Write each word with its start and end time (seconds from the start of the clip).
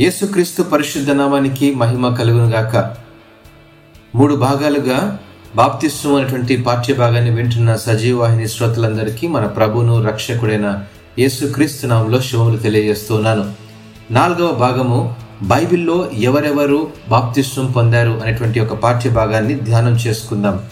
యేసుక్రీస్తు 0.00 0.62
పరిశుద్ధ 0.62 1.10
నామానికి 1.10 1.74
మహిమ 1.74 2.14
కలుగునుగాక. 2.14 2.96
మూడు 4.14 4.34
భాగాలుగా 4.34 5.18
బాప్తిస్వం 5.56 6.14
అనేటువంటి 6.14 6.56
పాఠ్య 6.56 6.94
భాగాన్ని 6.94 7.30
వింటున్న 7.30 7.76
సజీవవాహిని 7.76 8.48
శ్రోతలందరికీ 8.48 9.26
మన 9.26 9.46
ప్రభును 9.46 10.04
రక్షకుడైన 10.04 10.84
యేసుక్రీస్తు 11.18 11.86
నామంలో 11.86 12.20
శివములు 12.20 12.56
తెలియజేస్తున్నాను. 12.56 13.52
నాలుగవ 14.10 14.52
భాగము 14.52 15.14
బైబిల్లో 15.42 16.10
ఎవరెవరు 16.14 16.90
బాప్తిస్వం 17.08 17.66
పొందారు 17.66 18.20
అనేటువంటి 18.24 18.60
ఒక 18.60 18.72
పాఠ్య 18.72 19.10
భాగాన్ని 19.10 19.54
ధ్యానం 19.54 19.92
చేసుకుందాం. 19.92 20.62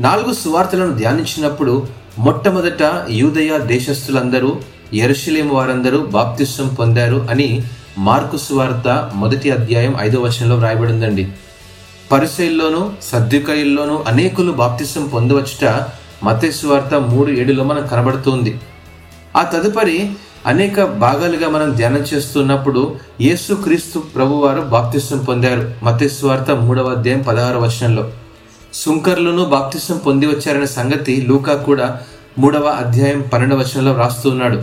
నాలుగు 0.00 0.34
సువార్తలను 0.34 0.92
ధ్యానించినప్పుడు 0.92 1.86
మొట్టమొదట 2.18 2.82
యూదయ 3.10 3.58
దేశస్థులందరూ 3.58 4.56
ఎరుషలేము 4.94 5.54
వారందరూ 5.54 5.98
బాప్తిస్వం 5.98 6.68
పొందారు 6.68 7.26
అని 7.30 7.64
మార్కు 7.98 8.36
సువార్త 8.36 9.10
మొదటి 9.14 9.50
అధ్యాయం 9.50 9.96
ఐదో 10.00 10.20
వచనంలో 10.20 10.56
వ్రాయబడిందండి. 10.56 11.32
పరిశైల్లోనూ 12.12 12.92
సర్దుకైల్లోనూ 13.12 14.04
అనేకులు 14.08 14.52
బాప్తిసం 14.52 15.06
పొందవచ్చుట 15.06 15.82
మతేశ్వార్త 16.24 16.94
మూడు 16.94 17.30
ఏడులో 17.32 17.64
మనకు 17.64 17.86
కనబడుతుంది. 17.86 18.60
ఆ 19.36 19.42
తదుపరి 19.42 20.10
అనేక 20.46 20.82
భాగాలుగా 20.82 21.48
మనం 21.48 21.76
ధ్యానం 21.76 22.02
చేస్తున్నప్పుడు 22.14 22.94
యేసు 23.20 23.54
క్రీస్తు 23.54 23.98
ప్రభువారు 23.98 24.60
బాప్తిసం 24.60 25.18
పొందారు. 25.18 25.74
మతేశ్వార్త 25.82 26.50
మూడవ 26.50 26.88
అధ్యాయం 26.88 27.22
పదహారు 27.22 27.58
వచనంలో. 27.58 28.12
సుంకర్లను 28.74 29.44
బాప్తిసం 29.44 29.96
పొంది 29.96 30.26
వచ్చారనే 30.26 30.66
సంగతి 30.66 31.26
లూకా 31.28 31.54
కూడా 31.54 32.00
మూడవ 32.38 32.66
అధ్యాయం 32.68 33.20
పన్నెండవ 33.20 33.58
వచనంలో 33.58 33.92
వ్రాస్తున్నాడు 33.92 34.62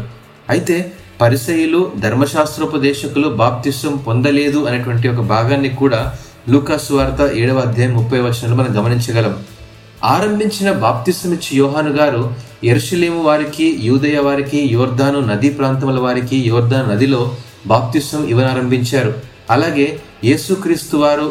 అయితే 0.49 0.91
పరిసయులు 1.21 1.91
ధర్మశాస్త్రోపదేశకులు 1.99 3.27
బాప్తిసం 3.41 3.93
పొందలేదు 4.07 4.59
అనేటువంటి 4.65 5.07
ఒక 5.07 5.21
భాగాన్ని 5.33 5.69
కూడా 5.69 6.01
లూకాసు 6.49 6.93
వార్త 6.93 7.21
ఏడవ 7.41 7.59
అధ్యాయం 7.59 7.93
ముప్పై 7.93 8.19
వచనంలో 8.19 8.55
మనం 8.55 8.71
గమనించగలం. 8.77 9.33
ఆరంభించిన 10.03 10.71
బాప్తిస్మిచ్చి 10.85 11.51
యోహాను 11.57 11.91
గారు 11.91 12.21
ఎరుషలేము 12.63 13.21
వారికి 13.23 13.67
యూదయ 13.79 14.17
వారికి 14.19 14.59
యోర్ధాను 14.73 15.19
నదీ 15.19 15.49
ప్రాంతముల 15.49 15.99
వారికి 15.99 16.37
యోర్ధాను 16.47 16.87
నదిలో 16.91 17.21
బాప్తిస్వం 17.67 18.23
ఇవ్వనారంభించారు. 18.27 19.13
అలాగే 19.49 19.87
యేసుక్రీస్తు 20.23 20.97
వారు 20.97 21.27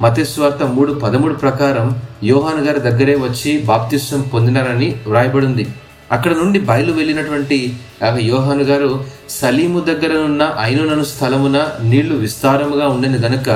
మతేశ్వార్త 0.00 0.62
మూడు 0.76 0.92
పదమూడు 0.92 1.34
ప్రకారం 1.34 1.86
యోహాను 2.22 2.64
గారి 2.64 2.80
దగ్గరే 2.80 3.14
వచ్చి 3.26 3.52
బాప్తిస్వం 3.70 4.20
పొందినారని 4.32 4.88
వ్రాయబడింది. 5.06 5.66
అక్కడ 6.12 6.32
నుండి 6.32 6.58
బయలు 6.60 6.92
వెళ్ళినటువంటి 6.92 7.58
ఆ 8.02 8.08
యోహాను 8.20 8.64
గారు 8.64 8.90
సలీము 9.30 9.80
దగ్గర 9.80 10.12
ఉన్న 10.18 10.42
ఐనునను 10.60 11.04
స్థలమున 11.04 11.58
నీళ్ళు 11.82 12.14
విస్తారముగా 12.14 12.88
ఉండెను 12.88 13.18
గనుక 13.18 13.48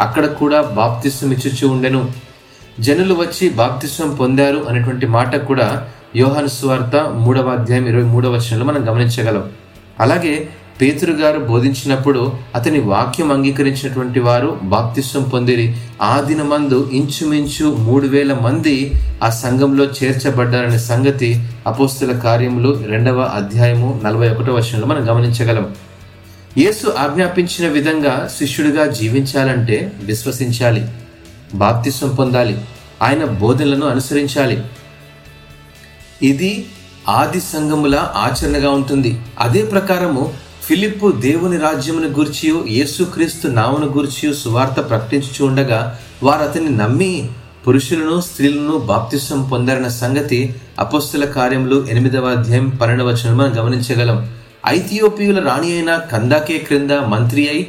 అక్కడ 0.00 0.26
కూడా 0.26 0.62
బాప్తిస్వం 0.62 1.30
ఇచ్చుచూ 1.32 1.68
ఉండెను. 1.68 2.00
జనులు 2.80 3.14
వచ్చి 3.14 3.48
బాప్తిస్వం 3.60 4.14
పొందారు 4.14 4.58
అనేటువంటి 4.68 5.06
మాట 5.06 5.36
కూడా 5.36 5.68
యోహాను 6.16 6.48
స్వార్త 6.48 6.96
మూడవ 6.96 7.50
అధ్యాయం 7.50 7.86
ఇరవై 7.86 8.08
మూడవ 8.14 8.30
వచనంలో 8.30 8.64
మనం 8.64 8.82
గమనించగలం. 8.88 9.44
అలాగే 10.00 10.34
పేతురు 10.80 11.12
గారు 11.12 11.38
బోధించినప్పుడు 11.38 12.32
అతని 12.54 12.80
వాక్యం 12.80 13.32
అంగీకరించినటువంటి 13.32 14.20
వారు 14.20 14.60
బాప్తిస్వం 14.62 15.22
పొందిరి. 15.22 15.76
ఆ 16.02 16.20
దినమందు 16.20 16.90
ఇంచుమించు 16.92 17.76
మూడు 17.76 18.06
వేల 18.06 18.34
మంది 18.34 18.92
ఆ 19.22 19.30
సంఘంలో 19.30 19.84
చేర్చబడ్డారనే 19.84 20.78
సంగతి 20.78 21.48
అపోస్తుల 21.66 22.12
కార్యములు 22.12 22.84
రెండవ 22.86 23.20
అధ్యాయము 23.20 24.00
నలభై 24.04 24.28
ఒకటో 24.28 24.52
వర్షంలో 24.52 24.86
మనం 24.86 25.10
గమనించగలం. 25.10 25.74
యేసు 26.58 26.94
ఆజ్ఞాపించిన 26.98 27.68
విధంగా 27.68 28.30
శిష్యుడిగా 28.38 28.86
జీవించాలంటే 28.86 29.92
విశ్వసించాలి 30.02 30.88
బాప్తిస్వం 31.54 32.14
పొందాలి 32.14 32.58
ఆయన 33.02 33.24
బోధనలను 33.24 33.86
అనుసరించాలి. 33.86 34.62
ఇది 36.22 36.66
ఆది 37.08 37.40
సంఘముల 37.40 37.96
ఆచరణగా 37.96 38.70
ఉంటుంది. 38.70 39.20
అదే 39.40 39.62
ప్రకారము 39.62 40.45
ఫిలిప్పు 40.66 41.12
దేవుని 41.12 41.56
రాజ్యమును 41.56 42.08
గూర్చి 42.08 42.48
యేసుక్రీస్తు 42.70 43.48
నామను 43.48 43.86
గూర్చి 43.86 44.34
సువార్త 44.34 44.90
ప్రకటించుచుండగా 44.90 45.98
వారు 46.22 46.42
అతన్ని 46.42 46.76
నమ్మి 46.76 47.28
పురుషులను 47.66 48.20
స్త్రీలను 48.20 48.78
బాప్తిసం 48.78 49.42
పొందారన్న 49.42 49.88
సంగతి 49.88 50.54
అపస్తుల 50.78 51.24
కార్యములు 51.24 51.86
ఎనిమిదవ 51.90 52.26
అధ్యాయం 52.26 52.68
పన్నెండవ 52.68 53.06
వచనం 53.06 53.36
మనం 53.38 53.52
గమనించగలం. 53.58 54.18
ఐథియోపియుల 54.66 55.38
రాణి 55.38 55.72
అయిన 55.72 55.96
కందాకే 56.12 56.58
క్రింద 56.58 56.90
మంత్రి 56.90 57.48
అయి 57.48 57.62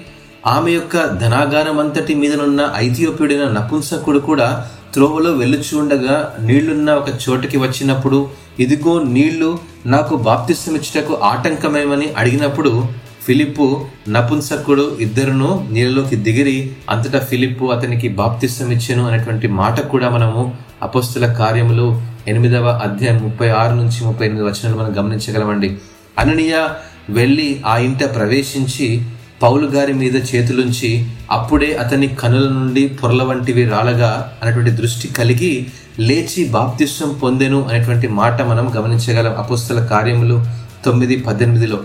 ఆమె 0.48 0.72
యొక్క 0.72 1.06
ధనాగారం 1.20 1.80
అంతటి 1.80 2.16
మీదనున్న 2.16 2.74
ఐథియోపియుడైన 2.76 3.48
నపుంసకుడు 3.52 4.20
కూడా 4.20 4.50
త్రోవలో 4.98 5.32
వెళ్ళుచుండగా 5.32 6.38
నీళ్ళున్న 6.40 6.92
ఒక 6.92 7.10
చోటకి 7.30 7.58
వచ్చినప్పుడు 7.58 8.30
ఇదిగో 8.60 9.04
నీళ్ళు 9.04 9.60
నాకు 9.86 10.16
బాప్తిసమిచ్చుటకు 10.16 11.14
ఆటంకమేమని 11.14 12.14
అడిగినప్పుడు 12.18 12.84
ఫిలిప్పు 13.26 13.86
నపుంసకుడు 14.10 14.98
ఇద్దరును 15.02 15.68
నీళ్ళలోకి 15.72 16.16
దిగిరి 16.16 16.72
అంతటా 16.90 17.20
ఫిలిప్పు 17.20 17.66
అతనికి 17.66 18.08
బాప్తిసం 18.08 19.06
అనేటువంటి 19.06 19.48
మాట 19.48 19.80
కూడా 19.80 20.10
మనము 20.10 20.58
అపస్తుల 20.82 21.26
కార్యములు 21.34 22.02
ఎనిమిదవ 22.28 22.70
అధ్యాయం 22.84 23.24
ముప్పై 23.24 23.50
ఆరు 23.50 23.76
నుంచి 23.76 24.08
ముప్పై 24.08 24.26
ఎనిమిది 24.26 24.46
వచనాలు 24.46 24.78
మనం 24.78 24.98
గమనించగలమండి. 24.98 25.78
అననీయ 26.20 26.68
వెళ్ళి 27.10 27.62
ఆ 27.66 27.78
ఇంట 27.78 28.16
ప్రవేశించి 28.16 29.02
పౌలు 29.42 29.68
గారి 29.68 29.94
మీద 29.94 30.36
చేతులుంచి 30.36 31.08
అప్పుడే 31.32 31.74
అతని 31.74 32.08
కనుల 32.08 32.50
నుండి 32.50 32.88
పొరల 32.88 33.24
వంటివి 33.24 33.66
రాలగా 33.66 34.38
అనేటువంటి 34.44 34.72
దృష్టి 34.72 35.08
కలిగి 35.08 35.68
లేచి 36.00 36.46
బాప్తిష్టం 36.46 37.20
పొందెను 37.24 37.70
అనేటువంటి 37.70 38.08
మాట 38.08 38.42
మనం 38.42 38.72
గమనించగలం 38.76 39.36
అపుస్తల 39.38 39.86
కార్యములు 39.86 40.46
తొమ్మిది 40.86 41.16
పద్దెనిమిదిలో. 41.16 41.80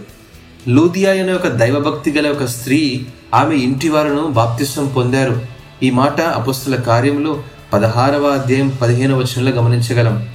లూదియా 0.68 1.10
అనే 1.10 1.32
ఒక 1.32 1.48
దైవభక్తి 1.48 2.12
గల 2.12 2.28
ఒక 2.30 2.44
స్త్రీ 2.44 3.06
ఆమె 3.34 3.54
ఇంటి 3.54 3.88
వారును 3.88 4.26
బాప్తిష్టం 4.26 4.86
పొందారు. 4.96 5.42
ఈ 5.82 5.90
మాట 5.90 6.20
అపుస్తుల 6.20 6.74
కార్యములు 6.74 7.42
పదహారవ 7.72 8.26
అధ్యాయం 8.26 8.72
పదిహేను 8.82 9.18
వచనంలో 9.18 9.50
గమనించగలం. 9.50 10.28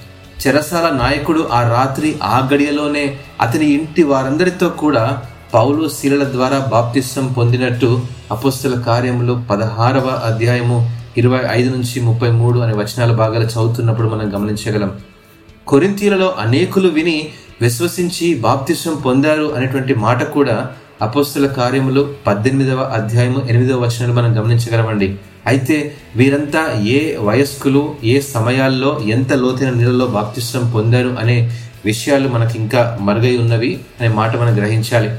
చెరసాల 0.48 0.94
నాయకుడు 0.94 1.50
ఆ 1.52 1.62
రాత్రి 1.70 2.16
ఆ 2.24 2.50
గడియలోనే 2.54 3.18
అతని 3.42 3.66
ఇంటి 3.66 4.04
వారందరితో 4.04 4.70
కూడా 4.70 5.22
పౌలు 5.54 5.90
శిలల 5.90 6.24
ద్వారా 6.32 6.58
బాప్తిస్సం 6.72 7.26
పొందినట్టు 7.28 7.90
అపుస్తుల 8.32 8.76
కార్యములు 8.82 9.34
పదహారవ 9.50 10.08
అధ్యాయము 10.30 10.78
ఇరవై 11.18 11.40
ఐదు 11.52 11.70
నుంచి 11.76 12.02
ముప్పై 12.02 12.30
మూడు 12.30 12.58
అనే 12.60 12.74
వచనాల 12.74 13.12
భాగాలు 13.12 13.46
చదువుతున్నప్పుడు 13.46 14.08
మనం 14.08 14.28
గమనించగలం. 14.36 14.92
కొరింతీలలో 15.68 16.28
అనేకులు 16.44 16.88
విని 16.88 17.28
విశ్వసించి 17.62 18.28
బాప్తిస్వం 18.36 18.96
పొందారు 19.06 19.46
అనేటువంటి 19.56 19.94
మాట 19.96 20.24
కూడా 20.24 20.58
అపోస్తుల 21.02 21.48
కార్యములు 21.60 22.04
పద్దెనిమిదవ 22.28 22.82
అధ్యాయము 22.98 23.40
ఎనిమిదవ 23.50 23.80
వచనాలు 23.86 24.14
మనం 24.14 24.32
గమనించగలమండి. 24.40 25.10
అయితే 25.48 25.78
వీరంతా 26.16 26.62
ఏ 26.98 27.00
వయస్కులు 27.20 27.96
ఏ 28.04 28.22
సమయాల్లో 28.34 28.92
ఎంత 29.16 29.34
లోతైన 29.34 29.72
నీళ్ళలో 29.72 30.08
బాప్తిష్టం 30.18 30.72
పొందారు 30.76 31.14
అనే 31.24 31.38
విషయాలు 31.86 32.30
మనకి 32.30 32.56
ఇంకా 32.60 32.98
మరుగై 33.02 33.34
ఉన్నవి 33.38 33.72
అనే 34.00 34.10
మాట 34.16 34.32
మనం 34.36 34.54
గ్రహించాలి. 34.58 35.10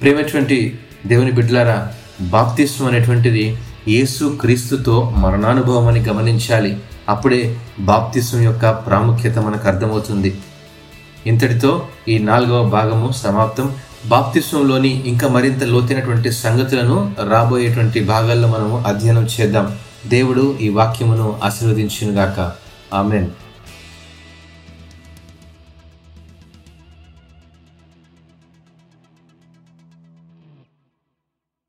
ప్రేమటువంటి 0.00 0.78
దేవుని 1.06 1.32
బిడ్డలారా 1.32 1.88
బాప్తిస్వం 2.20 2.88
అనేటువంటిది 2.88 3.56
యేసు 3.88 4.38
క్రీస్తుతో 4.40 5.14
మరణానుభవం 5.16 5.88
అని 5.88 6.00
గమనించాలి. 6.00 6.76
అప్పుడే 7.08 7.56
బాప్తిస్వం 7.78 8.40
యొక్క 8.42 8.70
ప్రాముఖ్యత 8.70 9.38
మనకు 9.38 9.68
అర్థమవుతుంది. 9.68 10.38
ఇంతటితో 11.26 11.88
ఈ 12.08 12.18
నాలుగవ 12.18 12.68
భాగము 12.68 13.12
సమాప్తం. 13.12 13.76
బాప్తిస్వంలోని 14.06 15.08
ఇంకా 15.08 15.28
మరింత 15.28 15.62
లోతైనటువంటి 15.62 16.32
సంగతులను 16.32 17.12
రాబోయేటువంటి 17.28 18.00
భాగాల్లో 18.00 18.48
మనము 18.48 18.84
అధ్యయనం 18.86 19.28
చేద్దాం. 19.40 19.76
దేవుడు 20.06 20.58
ఈ 20.60 20.68
వాక్యమును 20.68 21.40
ఆశీర్వదించునుగాక. 21.44 22.52
ఆమెన్. 22.94 23.26